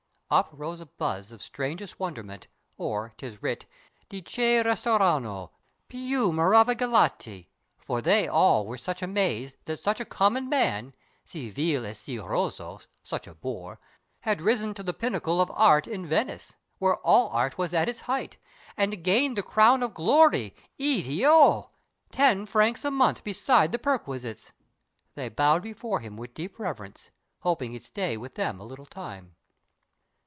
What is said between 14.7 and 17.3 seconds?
to the pinnacle of Art In Venice, where all